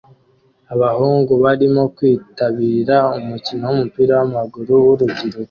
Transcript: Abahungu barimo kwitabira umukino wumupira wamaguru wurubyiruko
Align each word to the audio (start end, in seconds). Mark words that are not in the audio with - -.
Abahungu 0.73 1.31
barimo 1.43 1.83
kwitabira 1.95 2.95
umukino 3.19 3.63
wumupira 3.67 4.13
wamaguru 4.19 4.73
wurubyiruko 4.85 5.39